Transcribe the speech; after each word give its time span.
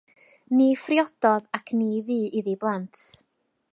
Ni 0.59 0.69
phriododd 0.83 1.45
ac 1.57 1.73
ni 1.81 1.91
fu 2.07 2.19
iddi 2.41 2.55
blant. 2.65 2.99